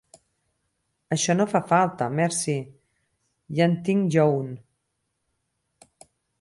Això 1.15 1.35
no 1.37 1.45
fa 1.51 1.61
falta, 1.73 2.07
merci, 2.21 2.57
ja 3.61 3.69
en 3.73 3.79
tinc 3.91 4.11
jo 4.19 4.27
un. 4.41 4.51